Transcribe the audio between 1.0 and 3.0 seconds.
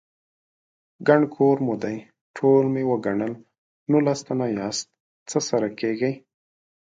_ګڼ کور مو دی، ټول مې